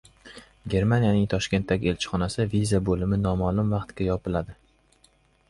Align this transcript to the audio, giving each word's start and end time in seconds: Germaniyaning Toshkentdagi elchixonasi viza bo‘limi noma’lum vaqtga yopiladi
Germaniyaning 0.73 1.27
Toshkentdagi 1.33 1.91
elchixonasi 1.91 2.47
viza 2.55 2.81
bo‘limi 2.89 3.21
noma’lum 3.27 3.71
vaqtga 3.77 4.09
yopiladi 4.11 4.59